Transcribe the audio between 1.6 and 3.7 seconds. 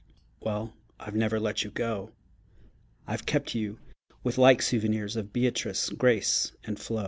you go: I've kept